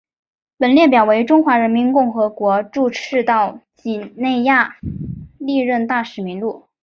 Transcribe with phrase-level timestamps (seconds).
[0.57, 4.77] 本列表为中华人民共和国驻赤道几内亚
[5.37, 6.65] 历任大使名录。